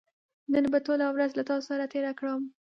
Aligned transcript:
نن 0.51 0.63
به 0.71 0.79
ټوله 0.85 1.05
ورځ 1.15 1.31
له 1.35 1.43
تاسو 1.49 1.65
سره 1.71 1.83
تېره 1.93 2.11
کړم 2.19 2.41